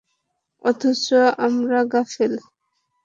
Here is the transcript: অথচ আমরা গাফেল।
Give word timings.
অথচ 0.63 1.05
আমরা 1.45 1.79
গাফেল। 1.93 2.33